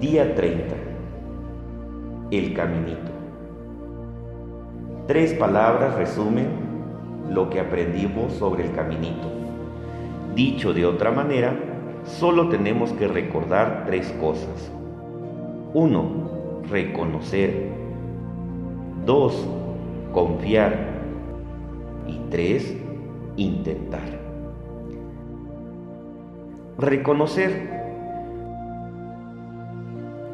Día 0.00 0.34
30. 0.34 0.74
El 2.32 2.54
caminito. 2.54 3.12
Tres 5.06 5.32
palabras 5.34 5.94
resumen 5.94 6.48
lo 7.30 7.48
que 7.48 7.60
aprendimos 7.60 8.32
sobre 8.32 8.64
el 8.64 8.72
caminito. 8.72 9.28
Dicho 10.34 10.74
de 10.74 10.86
otra 10.86 11.12
manera, 11.12 11.56
solo 12.04 12.48
tenemos 12.48 12.92
que 12.92 13.06
recordar 13.06 13.84
tres 13.86 14.12
cosas. 14.20 14.72
Uno, 15.72 16.62
reconocer. 16.68 17.85
Dos, 19.06 19.46
confiar. 20.12 20.96
Y 22.08 22.18
tres, 22.28 22.76
intentar. 23.36 24.20
Reconocer 26.76 27.76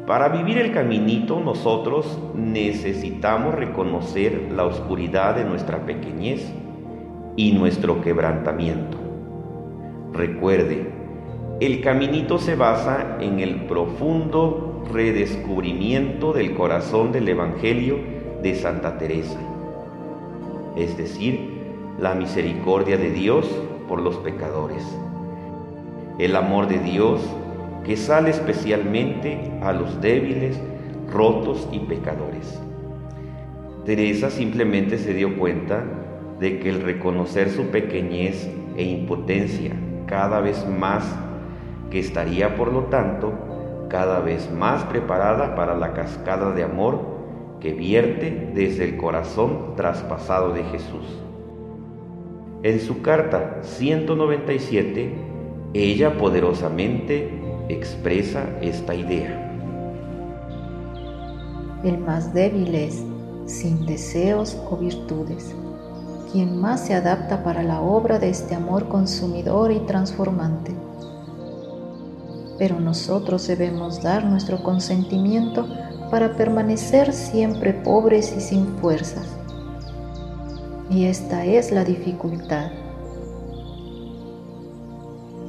para 0.07 0.27
vivir 0.27 0.57
el 0.57 0.73
caminito 0.73 1.39
nosotros 1.39 2.19
necesitamos 2.35 3.55
reconocer 3.55 4.51
la 4.51 4.65
oscuridad 4.65 5.35
de 5.35 5.45
nuestra 5.45 5.85
pequeñez 5.85 6.51
y 7.37 7.53
nuestro 7.53 8.01
quebrantamiento. 8.01 8.97
Recuerde, 10.11 10.89
el 11.61 11.79
caminito 11.79 12.37
se 12.37 12.55
basa 12.55 13.17
en 13.21 13.39
el 13.39 13.65
profundo 13.65 14.83
redescubrimiento 14.91 16.33
del 16.33 16.53
corazón 16.53 17.13
del 17.13 17.29
Evangelio 17.29 18.22
de 18.43 18.55
Santa 18.55 18.97
Teresa, 18.97 19.39
es 20.75 20.97
decir, 20.97 21.63
la 21.97 22.13
misericordia 22.13 22.97
de 22.97 23.09
Dios 23.09 23.49
por 23.87 24.01
los 24.01 24.17
pecadores, 24.17 24.83
el 26.19 26.35
amor 26.35 26.67
de 26.67 26.79
Dios 26.79 27.21
que 27.85 27.95
sale 27.95 28.31
especialmente 28.31 29.51
a 29.61 29.71
los 29.71 30.01
débiles, 30.01 30.59
rotos 31.11 31.67
y 31.71 31.79
pecadores. 31.79 32.59
Teresa 33.85 34.29
simplemente 34.29 34.97
se 34.97 35.13
dio 35.13 35.37
cuenta 35.37 35.83
de 36.39 36.59
que 36.59 36.69
el 36.69 36.81
reconocer 36.81 37.49
su 37.49 37.67
pequeñez 37.67 38.49
e 38.75 38.83
impotencia 38.83 39.71
cada 40.05 40.41
vez 40.41 40.67
más, 40.67 41.03
que 41.89 41.99
estaría 41.99 42.55
por 42.55 42.73
lo 42.73 42.83
tanto 42.85 43.33
cada 43.89 44.19
vez 44.19 44.51
más 44.51 44.83
preparada 44.85 45.55
para 45.55 45.75
la 45.75 45.93
cascada 45.93 46.51
de 46.51 46.63
amor 46.63 47.22
que 47.63 47.73
vierte 47.73 48.51
desde 48.53 48.83
el 48.83 48.97
corazón 48.97 49.75
traspasado 49.77 50.53
de 50.53 50.65
Jesús. 50.65 51.05
En 52.61 52.81
su 52.81 53.01
carta 53.01 53.61
197, 53.61 55.13
ella 55.73 56.17
poderosamente 56.17 57.29
expresa 57.69 58.49
esta 58.61 58.93
idea. 58.93 59.39
El 61.85 61.99
más 61.99 62.33
débil 62.33 62.75
es, 62.75 63.01
sin 63.45 63.85
deseos 63.85 64.57
o 64.69 64.75
virtudes, 64.75 65.55
quien 66.33 66.59
más 66.59 66.85
se 66.85 66.95
adapta 66.95 67.45
para 67.45 67.63
la 67.63 67.79
obra 67.79 68.19
de 68.19 68.29
este 68.29 68.55
amor 68.55 68.89
consumidor 68.89 69.71
y 69.71 69.79
transformante. 69.79 70.73
Pero 72.57 72.79
nosotros 72.79 73.47
debemos 73.47 74.01
dar 74.01 74.25
nuestro 74.25 74.61
consentimiento 74.63 75.67
para 76.11 76.35
permanecer 76.35 77.13
siempre 77.13 77.73
pobres 77.73 78.33
y 78.37 78.41
sin 78.41 78.67
fuerzas. 78.77 79.27
Y 80.89 81.05
esta 81.05 81.45
es 81.45 81.71
la 81.71 81.83
dificultad 81.83 82.71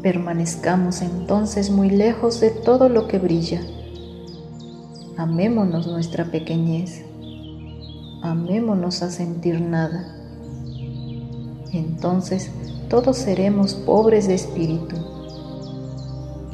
Permanezcamos 0.04 1.00
entonces 1.00 1.70
muy 1.70 1.88
lejos 1.88 2.38
de 2.38 2.50
todo 2.50 2.90
lo 2.90 3.08
que 3.08 3.18
brilla. 3.18 3.62
Amémonos 5.16 5.86
nuestra 5.86 6.26
pequeñez. 6.26 7.02
Amémonos 8.22 9.00
a 9.02 9.10
sentir 9.10 9.62
nada. 9.62 10.14
Entonces 11.72 12.50
todos 12.90 13.16
seremos 13.16 13.72
pobres 13.72 14.28
de 14.28 14.34
espíritu. 14.34 14.94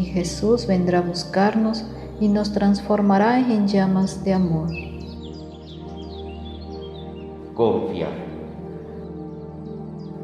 Y 0.01 0.05
Jesús 0.05 0.67
vendrá 0.67 1.01
a 1.01 1.03
buscarnos 1.03 1.85
y 2.21 2.29
nos 2.29 2.55
transformará 2.55 3.39
en 3.39 3.69
llamas 3.69 4.25
de 4.25 4.33
amor. 4.33 4.71
Confía. 7.53 8.09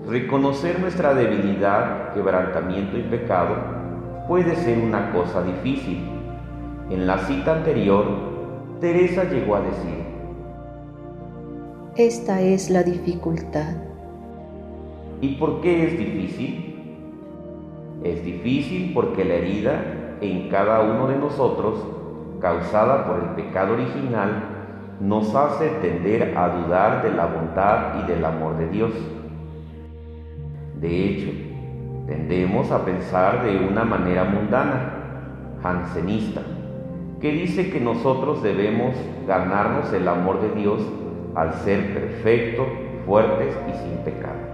Reconocer 0.08 0.80
nuestra 0.80 1.12
debilidad, 1.12 2.14
quebrantamiento 2.14 2.96
y 2.96 3.02
pecado 3.02 3.56
puede 4.26 4.56
ser 4.56 4.78
una 4.78 5.12
cosa 5.12 5.42
difícil. 5.42 6.08
En 6.88 7.06
la 7.06 7.18
cita 7.26 7.56
anterior, 7.56 8.06
Teresa 8.80 9.24
llegó 9.24 9.56
a 9.56 9.60
decir, 9.60 10.06
Esta 11.96 12.40
es 12.40 12.70
la 12.70 12.82
dificultad. 12.82 13.74
¿Y 15.20 15.34
por 15.34 15.60
qué 15.60 15.84
es 15.86 15.98
difícil? 15.98 16.65
Es 18.06 18.24
difícil 18.24 18.92
porque 18.94 19.24
la 19.24 19.34
herida 19.34 20.18
en 20.20 20.48
cada 20.48 20.80
uno 20.80 21.08
de 21.08 21.16
nosotros, 21.16 21.84
causada 22.40 23.04
por 23.04 23.18
el 23.18 23.30
pecado 23.30 23.74
original, 23.74 24.44
nos 25.00 25.34
hace 25.34 25.68
tender 25.82 26.38
a 26.38 26.48
dudar 26.50 27.02
de 27.02 27.10
la 27.10 27.26
bondad 27.26 28.00
y 28.00 28.06
del 28.06 28.24
amor 28.24 28.58
de 28.58 28.68
Dios. 28.68 28.92
De 30.80 31.04
hecho, 31.04 31.32
tendemos 32.06 32.70
a 32.70 32.84
pensar 32.84 33.44
de 33.44 33.66
una 33.66 33.84
manera 33.84 34.22
mundana, 34.22 35.58
jansenista, 35.60 36.42
que 37.20 37.32
dice 37.32 37.70
que 37.70 37.80
nosotros 37.80 38.40
debemos 38.40 38.94
ganarnos 39.26 39.92
el 39.92 40.06
amor 40.06 40.40
de 40.42 40.60
Dios 40.60 40.80
al 41.34 41.54
ser 41.54 41.92
perfectos, 41.92 42.68
fuertes 43.04 43.52
y 43.68 43.72
sin 43.72 43.98
pecado. 44.04 44.46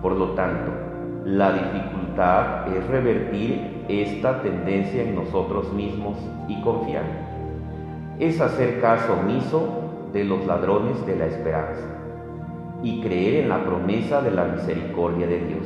Por 0.00 0.12
lo 0.12 0.30
tanto, 0.30 0.91
la 1.24 1.52
dificultad 1.52 2.66
es 2.76 2.84
revertir 2.88 3.84
esta 3.88 4.42
tendencia 4.42 5.02
en 5.02 5.14
nosotros 5.14 5.72
mismos 5.72 6.16
y 6.48 6.60
confiar. 6.62 7.04
Es 8.18 8.40
hacer 8.40 8.80
caso 8.80 9.14
omiso 9.14 10.08
de 10.12 10.24
los 10.24 10.44
ladrones 10.46 11.04
de 11.06 11.16
la 11.16 11.26
esperanza 11.26 11.86
y 12.82 13.00
creer 13.00 13.44
en 13.44 13.48
la 13.48 13.64
promesa 13.64 14.20
de 14.20 14.32
la 14.32 14.44
misericordia 14.46 15.26
de 15.28 15.38
Dios. 15.38 15.64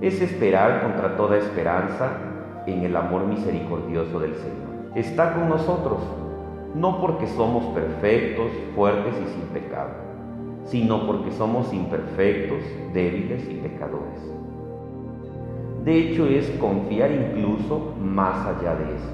Es 0.00 0.20
esperar 0.20 0.82
contra 0.82 1.16
toda 1.16 1.38
esperanza 1.38 2.10
en 2.66 2.82
el 2.82 2.96
amor 2.96 3.24
misericordioso 3.26 4.18
del 4.18 4.34
Señor. 4.34 4.64
Está 4.96 5.32
con 5.32 5.48
nosotros, 5.48 6.00
no 6.74 7.00
porque 7.00 7.28
somos 7.28 7.66
perfectos, 7.66 8.50
fuertes 8.74 9.14
y 9.14 9.32
sin 9.32 9.42
pecado, 9.48 9.90
sino 10.64 11.06
porque 11.06 11.30
somos 11.32 11.72
imperfectos, 11.72 12.62
débiles 12.92 13.48
y 13.48 13.54
pecadores. 13.54 14.34
De 15.84 15.98
hecho, 15.98 16.26
es 16.26 16.48
confiar 16.58 17.10
incluso 17.10 17.94
más 18.00 18.46
allá 18.46 18.74
de 18.74 18.84
eso. 18.96 19.12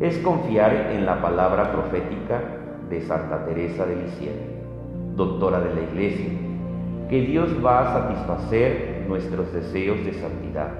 Es 0.00 0.18
confiar 0.18 0.92
en 0.92 1.04
la 1.04 1.20
palabra 1.20 1.72
profética 1.72 2.40
de 2.88 3.00
Santa 3.02 3.44
Teresa 3.44 3.86
de 3.86 3.96
Lisieux, 3.96 4.36
doctora 5.16 5.60
de 5.60 5.74
la 5.74 5.80
Iglesia, 5.82 6.30
que 7.08 7.22
Dios 7.22 7.50
va 7.64 7.80
a 7.80 7.92
satisfacer 8.00 9.04
nuestros 9.08 9.52
deseos 9.52 10.04
de 10.04 10.12
santidad 10.14 10.70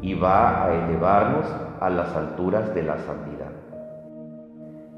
y 0.00 0.14
va 0.14 0.64
a 0.64 0.74
elevarnos 0.84 1.46
a 1.80 1.90
las 1.90 2.14
alturas 2.16 2.72
de 2.74 2.82
la 2.84 2.98
santidad. 2.98 3.50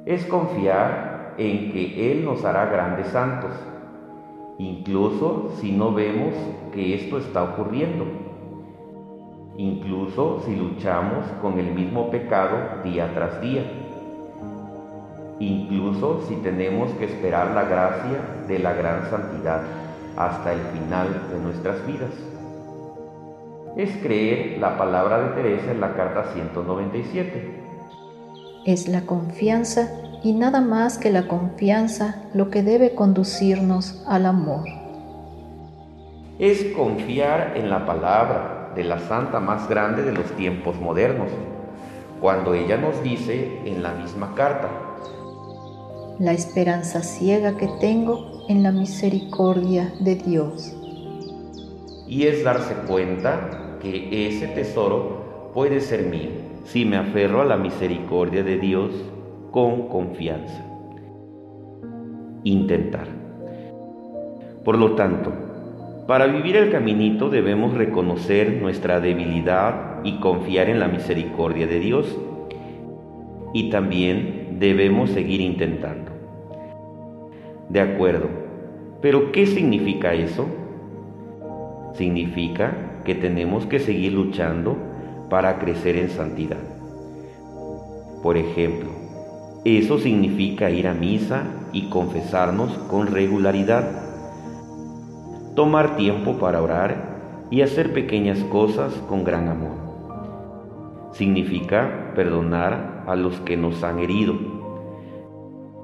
Es 0.05 0.27
confiar 0.27 1.12
en 1.39 1.73
que 1.73 2.13
Él 2.13 2.25
nos 2.25 2.45
hará 2.45 2.67
grandes 2.67 3.09
santos, 3.09 3.53
incluso 4.59 5.53
si 5.61 5.73
no 5.73 5.93
vemos 5.93 6.35
que 6.73 6.95
esto 6.95 7.19
está 7.19 7.43
ocurriendo, 7.43 8.07
incluso 9.57 10.43
si 10.45 10.57
luchamos 10.57 11.25
con 11.41 11.59
el 11.59 11.75
mismo 11.75 12.11
pecado 12.11 12.83
día 12.83 13.13
tras 13.15 13.41
día 13.41 13.65
incluso 15.43 16.23
si 16.29 16.37
tenemos 16.37 16.91
que 16.93 17.07
esperar 17.07 17.51
la 17.53 17.65
gracia 17.65 18.45
de 18.47 18.59
la 18.59 18.73
gran 18.75 19.11
santidad 19.11 19.63
hasta 20.17 20.53
el 20.53 20.61
final 20.61 21.09
de 21.31 21.39
nuestras 21.41 21.87
vidas. 21.87 22.11
Es 23.77 23.91
creer 24.03 24.59
la 24.59 24.77
palabra 24.77 25.21
de 25.21 25.43
Teresa 25.43 25.73
en 25.73 25.81
la 25.81 25.95
carta 25.95 26.33
197. 26.35 27.63
Es 28.67 28.89
la 28.89 29.07
confianza 29.07 29.91
y 30.23 30.33
nada 30.33 30.61
más 30.61 30.99
que 30.99 31.11
la 31.11 31.27
confianza 31.27 32.23
lo 32.35 32.51
que 32.51 32.63
debe 32.63 32.95
conducirnos 32.95 34.03
al 34.07 34.27
amor. 34.27 34.65
Es 36.39 36.65
confiar 36.77 37.55
en 37.57 37.71
la 37.71 37.85
palabra 37.87 38.73
de 38.75 38.85
la 38.85 38.99
santa 38.99 39.41
más 39.41 39.69
grande 39.69 40.03
de 40.03 40.13
los 40.13 40.27
tiempos 40.33 40.81
modernos, 40.81 41.29
cuando 42.21 42.55
ella 42.55 42.77
nos 42.77 43.03
dice 43.03 43.61
en 43.65 43.83
la 43.83 43.93
misma 43.93 44.35
carta, 44.35 44.69
la 46.19 46.33
esperanza 46.33 47.03
ciega 47.03 47.57
que 47.57 47.69
tengo 47.81 48.45
en 48.49 48.63
la 48.63 48.71
misericordia 48.71 49.93
de 50.01 50.15
Dios. 50.17 50.75
Y 52.07 52.27
es 52.27 52.45
darse 52.45 52.75
cuenta 52.87 53.79
que 53.81 54.29
ese 54.29 54.47
tesoro 54.49 55.51
puede 55.53 55.81
ser 55.81 56.05
mío 56.05 56.31
si 56.65 56.85
me 56.85 56.97
aferro 56.97 57.43
a 57.43 57.45
la 57.45 57.57
misericordia 57.57 58.43
de 58.45 58.59
Dios 58.59 58.93
con 59.53 59.89
confianza. 59.89 60.65
Intentar. 62.43 63.07
Por 64.65 64.79
lo 64.79 64.95
tanto, 64.97 65.31
para 66.07 66.27
vivir 66.27 66.57
el 66.57 66.73
caminito 66.73 67.29
debemos 67.29 67.75
reconocer 67.75 68.61
nuestra 68.61 68.99
debilidad 68.99 70.03
y 70.03 70.19
confiar 70.19 70.69
en 70.69 70.81
la 70.81 70.89
misericordia 70.89 71.67
de 71.67 71.79
Dios. 71.79 72.19
Y 73.53 73.71
también 73.71 74.57
debemos 74.59 75.11
seguir 75.11 75.41
intentando. 75.41 76.11
De 77.69 77.81
acuerdo, 77.81 78.29
pero 79.03 79.33
¿qué 79.33 79.47
significa 79.47 80.15
eso? 80.15 80.47
Significa 81.93 83.03
que 83.05 83.15
tenemos 83.15 83.67
que 83.67 83.79
seguir 83.79 84.15
luchando 84.15 84.77
para 85.29 85.59
crecer 85.59 85.97
en 85.97 86.09
santidad. 86.09 86.61
Por 88.23 88.37
ejemplo, 88.37 89.02
eso 89.65 89.99
significa 89.99 90.71
ir 90.71 90.89
a 90.89 90.95
misa 90.95 91.45
y 91.73 91.89
confesarnos 91.89 92.73
con 92.91 93.07
regularidad 93.07 94.03
tomar 95.55 95.97
tiempo 95.97 96.39
para 96.39 96.63
orar 96.63 97.47
y 97.51 97.61
hacer 97.61 97.93
pequeñas 97.93 98.39
cosas 98.45 98.95
con 99.09 99.25
gran 99.25 99.49
amor. 99.49 99.73
Significa 101.13 102.13
perdonar 102.15 103.05
a 103.07 103.17
los 103.17 103.39
que 103.41 103.59
nos 103.59 103.85
han 103.85 103.99
herido. 103.99 104.35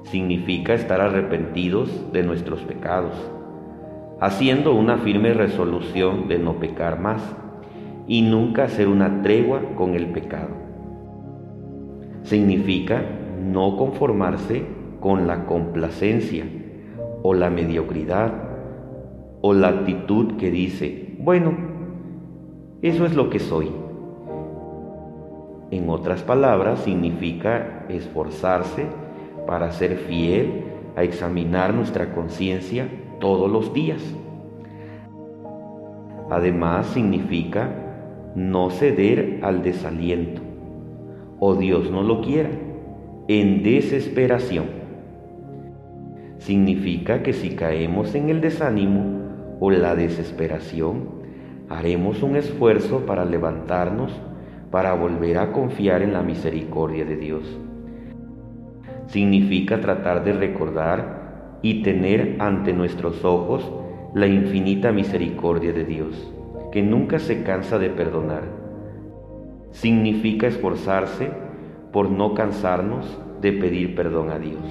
Significa 0.05 0.73
estar 0.73 1.01
arrepentidos 1.01 2.11
de 2.11 2.23
nuestros 2.23 2.61
pecados, 2.61 3.13
haciendo 4.19 4.73
una 4.73 4.97
firme 4.97 5.33
resolución 5.33 6.27
de 6.27 6.39
no 6.39 6.55
pecar 6.55 6.99
más 6.99 7.21
y 8.07 8.23
nunca 8.23 8.63
hacer 8.63 8.87
una 8.87 9.21
tregua 9.21 9.61
con 9.75 9.93
el 9.93 10.07
pecado. 10.07 10.49
Significa 12.23 13.03
no 13.39 13.77
conformarse 13.77 14.63
con 14.99 15.27
la 15.27 15.45
complacencia 15.45 16.45
o 17.23 17.33
la 17.33 17.49
mediocridad 17.49 18.33
o 19.41 19.53
la 19.53 19.69
actitud 19.69 20.37
que 20.37 20.51
dice, 20.51 21.15
bueno, 21.19 21.53
eso 22.81 23.05
es 23.05 23.15
lo 23.15 23.29
que 23.29 23.39
soy. 23.39 23.71
En 25.71 25.89
otras 25.89 26.23
palabras, 26.23 26.79
significa 26.79 27.85
esforzarse 27.89 28.87
para 29.45 29.71
ser 29.71 29.97
fiel 29.97 30.63
a 30.95 31.03
examinar 31.03 31.73
nuestra 31.73 32.13
conciencia 32.13 32.87
todos 33.19 33.49
los 33.49 33.73
días. 33.73 34.01
Además, 36.29 36.87
significa 36.87 37.69
no 38.35 38.69
ceder 38.69 39.39
al 39.41 39.63
desaliento, 39.63 40.41
o 41.39 41.55
Dios 41.55 41.89
no 41.89 42.03
lo 42.03 42.21
quiera, 42.21 42.49
en 43.29 43.61
desesperación. 43.61 44.65
Significa 46.39 47.21
que 47.21 47.31
si 47.31 47.51
caemos 47.51 48.15
en 48.15 48.29
el 48.29 48.41
desánimo, 48.41 49.19
o 49.59 49.69
la 49.69 49.93
desesperación, 49.93 51.09
haremos 51.69 52.23
un 52.23 52.37
esfuerzo 52.37 53.05
para 53.05 53.25
levantarnos, 53.25 54.11
para 54.71 54.95
volver 54.95 55.37
a 55.37 55.51
confiar 55.51 56.01
en 56.01 56.13
la 56.13 56.23
misericordia 56.23 57.05
de 57.05 57.17
Dios. 57.17 57.43
Significa 59.05 59.79
tratar 59.79 60.23
de 60.23 60.33
recordar 60.33 61.59
y 61.61 61.83
tener 61.83 62.37
ante 62.39 62.73
nuestros 62.73 63.23
ojos 63.23 63.71
la 64.15 64.25
infinita 64.25 64.91
misericordia 64.91 65.71
de 65.71 65.85
Dios, 65.85 66.33
que 66.71 66.81
nunca 66.81 67.19
se 67.19 67.43
cansa 67.43 67.77
de 67.77 67.91
perdonar. 67.91 68.45
Significa 69.69 70.47
esforzarse 70.47 71.48
por 71.91 72.09
no 72.09 72.33
cansarnos 72.33 73.05
de 73.41 73.53
pedir 73.53 73.95
perdón 73.95 74.31
a 74.31 74.39
Dios. 74.39 74.61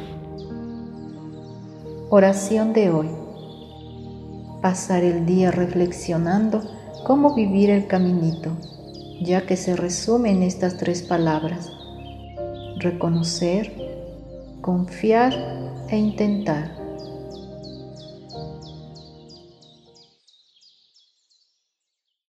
Oración 2.11 2.73
de 2.73 2.91
hoy 2.91 3.09
pasar 4.63 5.05
el 5.05 5.27
día 5.27 5.51
reflexionando 5.51 6.63
cómo 7.07 7.35
vivir 7.35 7.71
el 7.71 7.87
caminito, 7.87 8.51
ya 9.21 9.47
que 9.47 9.57
se 9.57 9.77
resume 9.77 10.31
en 10.31 10.43
estas 10.43 10.77
tres 10.77 11.03
palabras, 11.03 11.71
reconocer, 12.79 13.73
confiar 14.61 15.33
e 15.89 15.97
intentar. 15.97 16.78